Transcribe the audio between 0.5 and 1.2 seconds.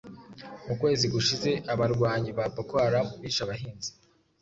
Mu kwezi